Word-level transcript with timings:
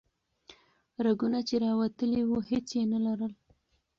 رګونه 1.05 1.39
چې 1.47 1.55
راوتلي 1.65 2.21
وو 2.25 2.37
هیڅ 2.49 2.67
یې 2.77 2.83
نه 2.93 2.99
لرل. 3.05 3.33